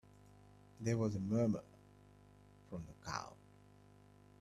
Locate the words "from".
2.71-2.85